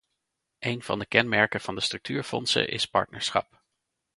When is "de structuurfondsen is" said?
1.75-2.85